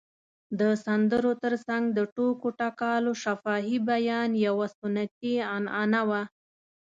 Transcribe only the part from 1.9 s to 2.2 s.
د